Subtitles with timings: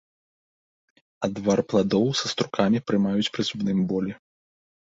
[1.27, 4.11] Адвар пладоў са струкамі прымаюць пры зубным болі.